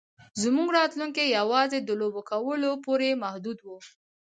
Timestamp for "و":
3.63-3.69